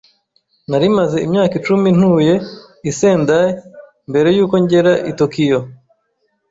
[0.69, 2.33] Nari maze imyaka icumi ntuye
[2.89, 3.49] i Sendai
[4.09, 5.59] mbere yuko ngera i Tokiyo.